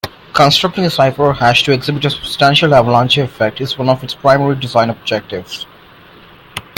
Constructing 0.33 0.83
a 0.85 0.89
cipher 0.89 1.21
or 1.25 1.33
hash 1.35 1.61
to 1.61 1.71
exhibit 1.73 2.03
a 2.05 2.09
substantial 2.09 2.73
avalanche 2.73 3.19
effect 3.19 3.61
is 3.61 3.77
one 3.77 3.87
of 3.87 4.03
its 4.03 4.15
primary 4.15 4.55
design 4.55 4.89
objectives. 4.89 5.67